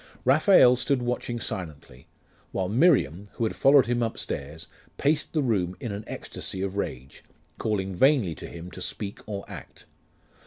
[0.25, 2.07] Raphael stood watching silently,
[2.51, 4.65] while Miriam, who had followed him upstairs,
[4.97, 7.23] paced the room in an ecstasy of rage,
[7.59, 9.85] calling vainly to him to speak or act.